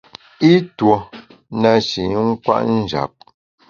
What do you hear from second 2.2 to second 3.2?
nkwet njap.